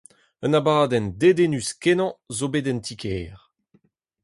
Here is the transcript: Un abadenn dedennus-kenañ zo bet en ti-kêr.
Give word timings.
Un 0.45 0.53
abadenn 0.59 1.07
dedennus-kenañ 1.19 2.11
zo 2.37 2.47
bet 2.51 2.67
en 2.71 2.79
ti-kêr. 2.85 3.37